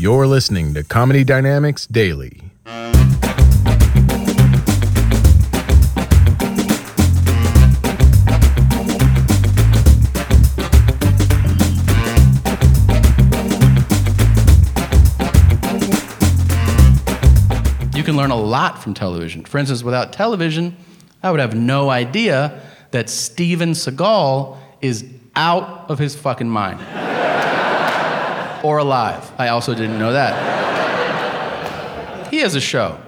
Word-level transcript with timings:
You're 0.00 0.26
listening 0.26 0.72
to 0.72 0.82
Comedy 0.82 1.24
Dynamics 1.24 1.86
Daily. 1.86 2.40
You 17.94 18.02
can 18.02 18.16
learn 18.16 18.30
a 18.30 18.34
lot 18.34 18.82
from 18.82 18.94
television. 18.94 19.44
For 19.44 19.58
instance, 19.58 19.82
without 19.82 20.14
television, 20.14 20.78
I 21.22 21.30
would 21.30 21.40
have 21.40 21.54
no 21.54 21.90
idea 21.90 22.62
that 22.92 23.10
Steven 23.10 23.72
Seagal 23.72 24.56
is 24.80 25.04
out 25.36 25.90
of 25.90 25.98
his 25.98 26.16
fucking 26.16 26.48
mind. 26.48 27.09
Or 28.64 28.78
alive. 28.78 29.30
I 29.38 29.48
also 29.48 29.74
didn't 29.74 29.98
know 29.98 30.12
that. 30.12 30.70
He 32.30 32.38
has 32.38 32.54
a 32.54 32.60
show. 32.60 32.98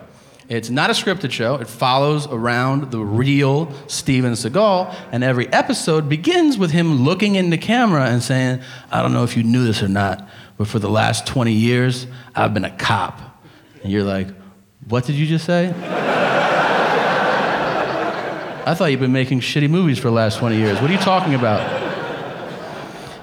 It's 0.49 0.69
not 0.69 0.91
a 0.91 0.93
scripted 0.93 1.31
show. 1.31 1.55
It 1.55 1.69
follows 1.69 2.27
around 2.27 2.91
the 2.91 2.99
real 3.01 3.73
Steven 3.87 4.33
Seagal, 4.33 4.95
and 5.11 5.25
every 5.25 5.49
episode 5.49 6.09
begins 6.09 6.59
with 6.59 6.73
him 6.73 7.05
looking 7.05 7.37
in 7.37 7.51
the 7.51 7.57
camera 7.57 8.07
and 8.07 8.23
saying, 8.23 8.61
I 8.91 9.01
don't 9.01 9.13
know 9.15 9.25
if 9.25 9.37
you 9.37 9.45
knew 9.45 9.65
this 9.65 9.83
or 9.83 9.89
not, 9.89 10.29
but 10.59 10.67
for 10.67 10.79
the 10.79 10.91
last 10.91 11.27
20 11.27 11.53
years, 11.53 12.07
I've 12.35 12.53
been 12.53 12.65
a 12.65 12.77
cop. 12.77 13.21
And 13.83 13.91
you're 13.91 14.05
like, 14.05 14.29
what 14.89 15.05
did 15.05 15.15
you 15.15 15.27
just 15.27 15.47
say? 15.47 15.73
I 18.65 18.75
thought 18.75 18.91
you've 18.91 19.01
been 19.01 19.13
making 19.13 19.41
shitty 19.41 19.71
movies 19.71 19.99
for 19.99 20.09
the 20.09 20.15
last 20.15 20.39
20 20.39 20.57
years. 20.57 20.81
What 20.81 20.91
are 20.91 20.93
you 20.93 20.99
talking 20.99 21.35
about? 21.35 21.92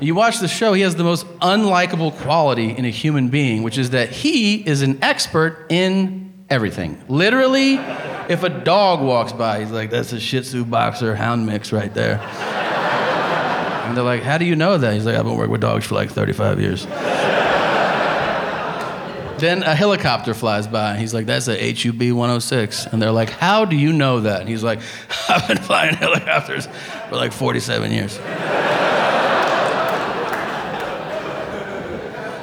You 0.02 0.16
watch 0.16 0.40
the 0.40 0.48
show, 0.48 0.72
he 0.74 0.82
has 0.84 0.96
the 0.96 1.04
most 1.04 1.26
unlikable 1.40 2.16
quality 2.20 2.70
in 2.70 2.86
a 2.86 2.90
human 2.90 3.28
being, 3.28 3.64
which 3.64 3.78
is 3.78 3.90
that 3.90 4.10
he 4.10 4.56
is 4.56 4.82
an 4.82 5.00
expert 5.04 5.66
in 5.70 6.34
everything. 6.50 7.02
Literally, 7.10 7.74
if 8.30 8.44
a 8.44 8.50
dog 8.50 9.02
walks 9.02 9.34
by, 9.34 9.60
he's 9.60 9.72
like, 9.72 9.90
that's 9.90 10.14
a 10.14 10.20
Shih 10.20 10.42
Tzu 10.42 10.64
boxer 10.66 11.16
hound 11.16 11.46
mix 11.46 11.74
right 11.74 11.94
there. 11.94 12.20
And 12.20 13.98
they're 13.98 14.04
like, 14.04 14.24
how 14.24 14.38
do 14.38 14.46
you 14.46 14.56
know 14.56 14.78
that? 14.78 14.94
He's 14.94 15.06
like, 15.06 15.16
I've 15.16 15.26
been 15.26 15.36
working 15.36 15.52
with 15.52 15.62
dogs 15.62 15.86
for 15.86 15.96
like 15.96 16.12
35 16.12 16.62
years. 16.62 16.86
Then 19.40 19.64
a 19.64 19.74
helicopter 19.74 20.34
flies 20.34 20.68
by. 20.68 20.98
He's 20.98 21.14
like, 21.14 21.26
that's 21.26 21.48
a 21.48 21.74
HUB 21.74 22.12
106. 22.12 22.86
And 22.88 23.02
they're 23.02 23.12
like, 23.12 23.30
how 23.30 23.66
do 23.66 23.76
you 23.76 23.92
know 23.94 24.20
that? 24.22 24.42
And 24.42 24.50
he's 24.50 24.64
like, 24.64 24.80
I've 25.30 25.48
been 25.48 25.58
flying 25.58 25.96
helicopters 25.96 26.68
for 27.10 27.16
like 27.16 27.34
47 27.34 27.92
years. 27.92 28.20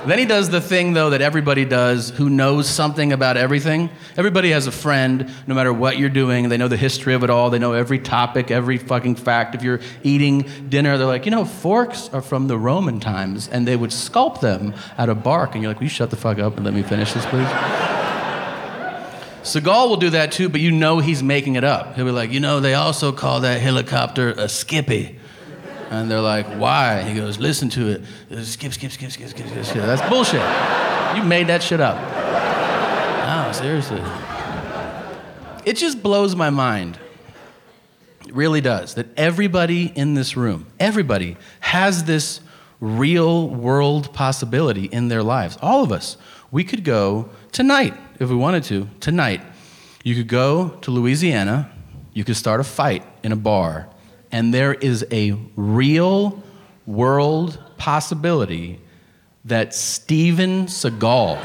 Then 0.06 0.18
he 0.20 0.24
does 0.24 0.50
the 0.50 0.60
thing, 0.60 0.92
though, 0.92 1.10
that 1.10 1.20
everybody 1.20 1.64
does 1.64 2.10
who 2.10 2.30
knows 2.30 2.68
something 2.68 3.12
about 3.12 3.36
everything. 3.36 3.90
Everybody 4.16 4.50
has 4.50 4.68
a 4.68 4.72
friend, 4.72 5.30
no 5.46 5.54
matter 5.54 5.72
what 5.72 5.98
you're 5.98 6.08
doing. 6.08 6.48
They 6.48 6.56
know 6.56 6.68
the 6.68 6.76
history 6.76 7.14
of 7.14 7.24
it 7.24 7.30
all. 7.30 7.50
They 7.50 7.58
know 7.58 7.72
every 7.72 7.98
topic, 7.98 8.50
every 8.50 8.78
fucking 8.78 9.16
fact. 9.16 9.56
If 9.56 9.62
you're 9.62 9.80
eating 10.04 10.48
dinner, 10.68 10.96
they're 10.96 11.06
like, 11.08 11.24
you 11.24 11.32
know, 11.32 11.44
forks 11.44 12.08
are 12.10 12.22
from 12.22 12.46
the 12.46 12.56
Roman 12.56 13.00
times, 13.00 13.48
and 13.48 13.66
they 13.66 13.74
would 13.74 13.90
sculpt 13.90 14.40
them 14.40 14.74
out 14.96 15.08
of 15.08 15.24
bark. 15.24 15.54
And 15.54 15.62
you're 15.62 15.70
like, 15.70 15.80
will 15.80 15.86
you 15.86 15.90
shut 15.90 16.10
the 16.10 16.16
fuck 16.16 16.38
up 16.38 16.56
and 16.56 16.64
let 16.64 16.72
me 16.72 16.82
finish 16.82 17.12
this, 17.12 17.26
please? 17.26 17.48
Seagal 19.42 19.88
will 19.88 19.96
do 19.96 20.10
that 20.10 20.32
too, 20.32 20.48
but 20.48 20.60
you 20.60 20.72
know 20.72 20.98
he's 20.98 21.22
making 21.22 21.54
it 21.54 21.62
up. 21.62 21.94
He'll 21.94 22.04
be 22.04 22.10
like, 22.10 22.32
you 22.32 22.40
know, 22.40 22.58
they 22.58 22.74
also 22.74 23.12
call 23.12 23.40
that 23.40 23.60
helicopter 23.60 24.30
a 24.30 24.48
skippy. 24.48 25.20
And 25.90 26.10
they're 26.10 26.20
like, 26.20 26.46
why? 26.46 27.02
He 27.02 27.14
goes, 27.14 27.38
listen 27.38 27.68
to 27.70 27.88
it. 27.88 28.44
Skip, 28.44 28.72
skip, 28.72 28.90
skip, 28.90 29.10
skip, 29.10 29.28
skip, 29.28 29.46
skip, 29.46 29.64
skip. 29.64 29.82
That's 29.82 30.06
bullshit. 30.08 30.42
You 31.16 31.22
made 31.22 31.46
that 31.46 31.62
shit 31.62 31.80
up. 31.80 31.96
No, 33.26 33.52
seriously. 33.52 34.02
It 35.64 35.76
just 35.76 36.02
blows 36.02 36.34
my 36.34 36.50
mind. 36.50 36.98
It 38.26 38.34
really 38.34 38.60
does. 38.60 38.94
That 38.94 39.06
everybody 39.16 39.86
in 39.86 40.14
this 40.14 40.36
room, 40.36 40.66
everybody 40.80 41.36
has 41.60 42.04
this 42.04 42.40
real 42.80 43.48
world 43.48 44.12
possibility 44.12 44.86
in 44.86 45.08
their 45.08 45.22
lives. 45.22 45.56
All 45.62 45.82
of 45.82 45.92
us. 45.92 46.16
We 46.50 46.64
could 46.64 46.84
go 46.84 47.30
tonight, 47.52 47.94
if 48.20 48.28
we 48.28 48.36
wanted 48.36 48.64
to, 48.64 48.88
tonight. 49.00 49.40
You 50.04 50.14
could 50.14 50.28
go 50.28 50.70
to 50.82 50.90
Louisiana, 50.90 51.72
you 52.12 52.24
could 52.24 52.36
start 52.36 52.60
a 52.60 52.64
fight 52.64 53.04
in 53.22 53.32
a 53.32 53.36
bar 53.36 53.88
and 54.36 54.52
there 54.52 54.74
is 54.74 55.06
a 55.10 55.30
real 55.56 56.42
world 56.84 57.58
possibility 57.78 58.78
that 59.46 59.72
Steven 59.72 60.66
Seagal 60.66 61.38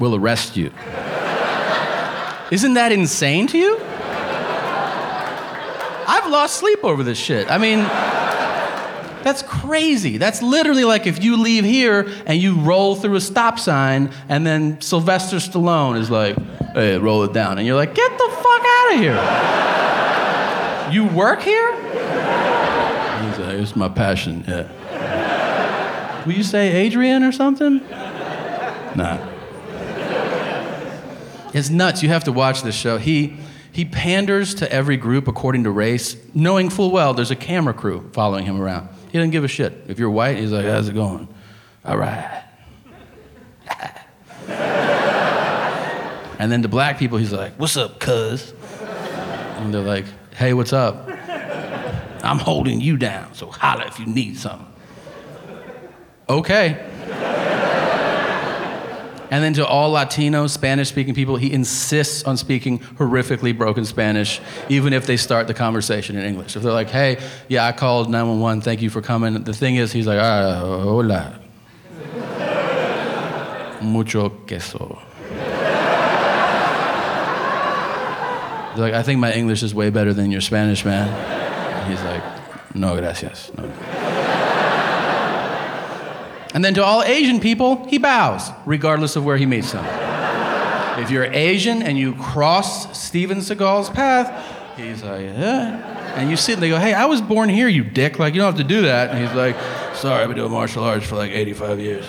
will 0.00 0.16
arrest 0.16 0.56
you. 0.56 0.72
Isn't 2.50 2.74
that 2.74 2.90
insane 2.90 3.46
to 3.46 3.56
you? 3.56 3.78
I've 6.08 6.28
lost 6.28 6.56
sleep 6.56 6.82
over 6.82 7.04
this 7.04 7.18
shit. 7.18 7.48
I 7.48 7.58
mean, 7.58 7.78
that's 9.22 9.42
crazy. 9.42 10.18
That's 10.18 10.42
literally 10.42 10.82
like 10.82 11.06
if 11.06 11.22
you 11.22 11.36
leave 11.36 11.64
here 11.64 12.08
and 12.26 12.42
you 12.42 12.56
roll 12.56 12.96
through 12.96 13.14
a 13.14 13.20
stop 13.20 13.60
sign 13.60 14.10
and 14.28 14.44
then 14.44 14.80
Sylvester 14.80 15.36
Stallone 15.36 16.00
is 16.00 16.10
like, 16.10 16.36
hey, 16.74 16.98
roll 16.98 17.22
it 17.22 17.32
down. 17.32 17.58
And 17.58 17.66
you're 17.66 17.76
like, 17.76 17.94
get 17.94 18.10
the 18.18 18.28
fuck 18.28 18.64
out 18.66 18.94
of 18.94 18.98
here. 18.98 19.81
You 20.92 21.06
work 21.06 21.40
here? 21.40 21.74
He's 21.74 23.38
like, 23.38 23.54
it's 23.54 23.74
my 23.74 23.88
passion, 23.88 24.44
yeah. 24.46 26.24
Will 26.26 26.34
you 26.34 26.42
say 26.42 26.70
Adrian 26.72 27.24
or 27.24 27.32
something? 27.32 27.78
Nah. 28.94 29.28
It's 31.54 31.70
nuts. 31.70 32.02
You 32.02 32.10
have 32.10 32.24
to 32.24 32.32
watch 32.32 32.62
this 32.62 32.74
show. 32.74 32.98
He, 32.98 33.38
he 33.72 33.84
panders 33.86 34.54
to 34.56 34.70
every 34.70 34.96
group 34.96 35.28
according 35.28 35.64
to 35.64 35.70
race, 35.70 36.16
knowing 36.34 36.68
full 36.68 36.90
well 36.90 37.14
there's 37.14 37.30
a 37.30 37.36
camera 37.36 37.74
crew 37.74 38.10
following 38.12 38.44
him 38.44 38.60
around. 38.60 38.88
He 39.10 39.18
doesn't 39.18 39.30
give 39.30 39.44
a 39.44 39.48
shit. 39.48 39.84
If 39.88 39.98
you're 39.98 40.10
white, 40.10 40.36
he's 40.36 40.52
like, 40.52 40.66
how's 40.66 40.88
it 40.88 40.94
going? 40.94 41.26
All 41.84 41.96
right. 41.96 42.44
and 46.38 46.52
then 46.52 46.62
to 46.62 46.68
black 46.68 46.98
people, 46.98 47.18
he's 47.18 47.32
like, 47.32 47.54
what's 47.54 47.76
up, 47.76 47.98
cuz? 47.98 48.52
And 49.56 49.72
they're 49.72 49.82
like, 49.82 50.06
Hey, 50.36 50.54
what's 50.54 50.72
up? 50.72 51.08
I'm 52.24 52.38
holding 52.38 52.80
you 52.80 52.96
down, 52.96 53.34
so 53.34 53.48
holla 53.48 53.86
if 53.86 53.98
you 53.98 54.06
need 54.06 54.38
something. 54.38 54.66
Okay. 56.28 56.88
And 59.30 59.42
then 59.42 59.54
to 59.54 59.66
all 59.66 59.90
Latino, 59.90 60.46
Spanish 60.46 60.90
speaking 60.90 61.14
people, 61.14 61.36
he 61.36 61.52
insists 61.52 62.22
on 62.24 62.36
speaking 62.36 62.78
horrifically 62.78 63.56
broken 63.56 63.84
Spanish, 63.84 64.40
even 64.68 64.92
if 64.92 65.06
they 65.06 65.16
start 65.16 65.46
the 65.46 65.54
conversation 65.54 66.16
in 66.16 66.24
English. 66.24 66.54
If 66.54 66.62
they're 66.62 66.72
like, 66.72 66.90
hey, 66.90 67.18
yeah, 67.48 67.66
I 67.66 67.72
called 67.72 68.10
911, 68.10 68.60
thank 68.60 68.82
you 68.82 68.90
for 68.90 69.00
coming. 69.00 69.42
The 69.42 69.54
thing 69.54 69.76
is, 69.76 69.90
he's 69.90 70.06
like, 70.06 70.20
ah, 70.20 70.58
hola. 70.60 71.40
Mucho 73.82 74.28
queso. 74.28 75.02
Like, 78.76 78.94
I 78.94 79.02
think 79.02 79.20
my 79.20 79.32
English 79.32 79.62
is 79.62 79.74
way 79.74 79.90
better 79.90 80.14
than 80.14 80.30
your 80.30 80.40
Spanish, 80.40 80.84
man. 80.84 81.08
And 81.08 81.90
he's 81.90 82.02
like, 82.04 82.74
no, 82.74 82.96
gracias. 82.96 83.50
No. 83.56 83.64
And 86.54 86.64
then 86.64 86.74
to 86.74 86.84
all 86.84 87.02
Asian 87.02 87.40
people, 87.40 87.86
he 87.86 87.98
bows, 87.98 88.50
regardless 88.66 89.16
of 89.16 89.24
where 89.24 89.36
he 89.36 89.46
meets 89.46 89.72
them. 89.72 89.84
If 91.02 91.10
you're 91.10 91.24
Asian 91.24 91.82
and 91.82 91.96
you 91.96 92.14
cross 92.14 92.98
Steven 92.98 93.38
Seagal's 93.38 93.88
path, 93.88 94.76
he's 94.76 95.02
like, 95.02 95.22
yeah. 95.22 96.14
And 96.14 96.28
you 96.30 96.36
sit 96.36 96.54
and 96.54 96.62
they 96.62 96.68
go, 96.68 96.78
hey, 96.78 96.92
I 96.92 97.06
was 97.06 97.22
born 97.22 97.48
here, 97.48 97.68
you 97.68 97.82
dick. 97.84 98.18
Like, 98.18 98.34
you 98.34 98.40
don't 98.40 98.54
have 98.54 98.60
to 98.60 98.68
do 98.68 98.82
that. 98.82 99.10
And 99.10 99.18
he's 99.18 99.34
like, 99.34 99.56
sorry, 99.94 100.22
I've 100.22 100.28
been 100.28 100.36
doing 100.36 100.52
martial 100.52 100.84
arts 100.84 101.06
for 101.06 101.16
like 101.16 101.30
85 101.30 101.80
years. 101.80 102.06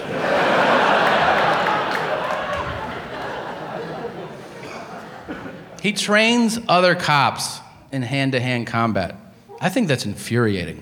He 5.84 5.92
trains 5.92 6.58
other 6.70 6.96
cops 6.96 7.60
in 7.92 8.04
hand 8.04 8.32
to 8.32 8.40
hand 8.40 8.68
combat. 8.68 9.18
I 9.60 9.68
think 9.68 9.90
that's 9.90 10.06
infuriating 10.06 10.82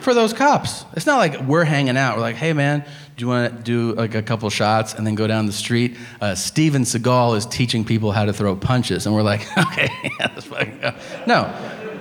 for 0.00 0.12
those 0.12 0.32
cops. 0.32 0.84
It's 0.94 1.06
not 1.06 1.18
like 1.18 1.40
we're 1.42 1.62
hanging 1.62 1.96
out. 1.96 2.16
We're 2.16 2.22
like, 2.22 2.34
hey 2.34 2.52
man, 2.52 2.80
do 3.16 3.24
you 3.24 3.28
want 3.28 3.56
to 3.56 3.62
do 3.62 3.92
like 3.92 4.16
a 4.16 4.22
couple 4.22 4.50
shots 4.50 4.94
and 4.94 5.06
then 5.06 5.14
go 5.14 5.28
down 5.28 5.46
the 5.46 5.52
street? 5.52 5.96
Uh, 6.20 6.34
Steven 6.34 6.82
Seagal 6.82 7.36
is 7.36 7.46
teaching 7.46 7.84
people 7.84 8.10
how 8.10 8.24
to 8.24 8.32
throw 8.32 8.56
punches, 8.56 9.06
and 9.06 9.14
we're 9.14 9.22
like, 9.22 9.46
okay, 9.56 9.88
yeah, 10.18 10.32
let's 10.34 10.46
fucking 10.46 10.80
go. 10.80 10.94
No, 11.28 11.44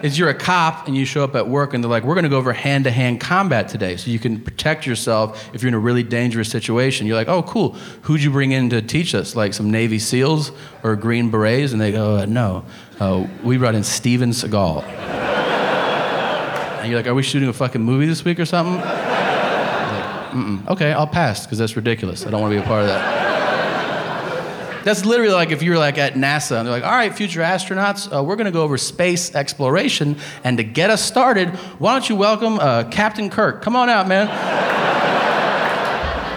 it's 0.04 0.18
you're 0.18 0.30
a 0.30 0.34
cop 0.34 0.88
and 0.88 0.96
you 0.98 1.06
show 1.06 1.24
up 1.24 1.36
at 1.36 1.48
work 1.48 1.74
and 1.74 1.84
they're 1.84 1.90
like, 1.90 2.04
we're 2.04 2.16
going 2.16 2.24
to 2.24 2.30
go 2.30 2.38
over 2.38 2.54
hand 2.54 2.86
to 2.86 2.92
hand 2.92 3.20
combat 3.22 3.70
today, 3.70 3.98
so 3.98 4.10
you 4.10 4.20
can 4.20 4.40
protect 4.40 4.86
yourself 4.86 5.54
if 5.54 5.62
you're 5.62 5.68
in 5.68 5.74
a 5.74 5.80
really 5.80 6.04
dangerous 6.04 6.50
situation. 6.50 7.06
You're 7.08 7.16
like, 7.16 7.28
oh 7.28 7.44
cool, 7.44 7.74
who'd 8.04 8.24
you 8.24 8.32
bring 8.32 8.52
in 8.52 8.70
to 8.72 8.82
teach 8.82 9.14
us? 9.14 9.36
Like 9.36 9.54
some 9.54 9.70
Navy 9.70 10.00
SEALs 10.00 10.52
or 10.84 10.96
Green 10.96 11.30
Berets? 11.30 11.72
And 11.72 11.80
they 11.80 11.92
go, 11.92 12.18
uh, 12.18 12.26
no, 12.26 12.66
uh, 13.00 13.28
we 13.44 13.58
brought 13.58 13.76
in 13.76 13.84
Steven 13.84 14.32
Seagal. 14.32 14.84
And 16.82 16.90
you're 16.90 17.00
like, 17.00 17.08
are 17.08 17.14
we 17.14 17.22
shooting 17.22 17.48
a 17.50 17.54
fucking 17.54 17.82
movie 17.82 18.08
this 18.08 18.26
week 18.26 18.40
or 18.40 18.46
something? 18.46 18.76
Like, 18.76 20.68
okay, 20.70 20.94
I'll 20.94 21.06
pass 21.06 21.46
because 21.46 21.60
that's 21.60 21.76
ridiculous. 21.76 22.26
I 22.26 22.32
don't 22.32 22.42
want 22.42 22.54
to 22.54 22.60
be 22.60 22.64
a 22.64 22.68
part 22.68 22.82
of 22.82 22.88
that. 22.88 23.21
That's 24.84 25.06
literally 25.06 25.34
like 25.34 25.52
if 25.52 25.62
you're 25.62 25.78
like 25.78 25.98
at 25.98 26.14
NASA 26.14 26.58
and 26.58 26.68
they're 26.68 26.74
like, 26.74 26.84
all 26.84 26.92
right, 26.92 27.14
future 27.14 27.42
astronauts, 27.42 28.12
uh, 28.16 28.24
we're 28.24 28.36
going 28.36 28.46
to 28.46 28.52
go 28.52 28.64
over 28.64 28.78
space 28.78 29.36
exploration. 29.36 30.18
And 30.44 30.58
to 30.58 30.64
get 30.64 30.90
us 30.90 31.04
started, 31.04 31.50
why 31.80 31.94
don't 31.94 32.10
you 32.10 32.16
welcome 32.16 32.60
uh, 32.60 32.86
Captain 32.86 33.30
Kirk? 33.30 33.62
Come 33.62 33.76
on 33.76 33.90
out, 33.90 34.08
man. 34.08 34.28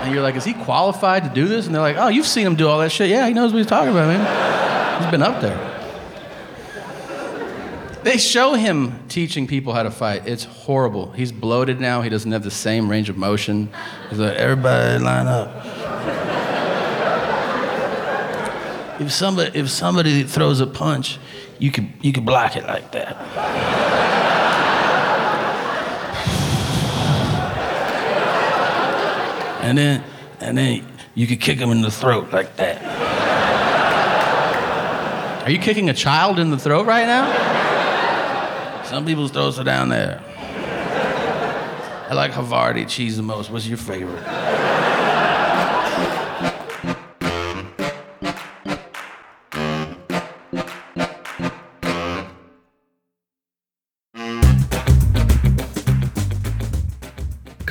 and 0.02 0.12
you're 0.12 0.22
like, 0.22 0.36
is 0.36 0.44
he 0.44 0.52
qualified 0.52 1.24
to 1.24 1.30
do 1.30 1.48
this? 1.48 1.66
And 1.66 1.74
they're 1.74 1.82
like, 1.82 1.96
oh, 1.96 2.08
you've 2.08 2.26
seen 2.26 2.46
him 2.46 2.56
do 2.56 2.68
all 2.68 2.78
that 2.80 2.92
shit. 2.92 3.08
Yeah, 3.08 3.26
he 3.26 3.32
knows 3.32 3.52
what 3.52 3.58
he's 3.58 3.66
talking 3.66 3.92
about, 3.92 4.08
man. 4.08 5.02
He's 5.02 5.10
been 5.10 5.22
up 5.22 5.40
there. 5.40 5.72
They 8.04 8.18
show 8.18 8.52
him 8.52 9.08
teaching 9.08 9.46
people 9.46 9.72
how 9.72 9.82
to 9.82 9.90
fight. 9.90 10.28
It's 10.28 10.44
horrible. 10.44 11.12
He's 11.12 11.32
bloated 11.32 11.80
now. 11.80 12.02
He 12.02 12.10
doesn't 12.10 12.30
have 12.32 12.44
the 12.44 12.50
same 12.50 12.90
range 12.90 13.08
of 13.08 13.16
motion. 13.16 13.70
He's 14.10 14.18
like, 14.18 14.36
everybody 14.36 15.02
line 15.02 15.26
up. 15.26 15.64
If 19.00 19.12
somebody 19.12 19.58
if 19.58 19.68
somebody 19.70 20.22
throws 20.24 20.60
a 20.60 20.66
punch, 20.66 21.18
you 21.58 21.70
could 21.70 21.92
you 22.00 22.12
could 22.12 22.24
block 22.24 22.56
it 22.56 22.64
like 22.64 22.92
that. 22.92 23.16
and 29.64 29.78
then 29.78 30.04
and 30.40 30.58
then 30.58 30.86
you 31.14 31.26
could 31.26 31.40
kick 31.40 31.58
him 31.58 31.70
in 31.70 31.80
the 31.80 31.90
throat 31.90 32.32
like 32.32 32.56
that. 32.56 32.82
Are 35.44 35.50
you 35.50 35.58
kicking 35.58 35.90
a 35.90 35.94
child 35.94 36.38
in 36.38 36.50
the 36.50 36.58
throat 36.58 36.86
right 36.86 37.06
now? 37.06 38.82
Some 38.84 39.04
people's 39.04 39.30
throats 39.30 39.58
are 39.58 39.64
down 39.64 39.88
there. 39.88 40.22
I 42.08 42.14
like 42.14 42.32
Havarti 42.32 42.88
cheese 42.88 43.16
the 43.16 43.22
most. 43.22 43.50
What's 43.50 43.66
your 43.66 43.78
favorite? 43.78 44.22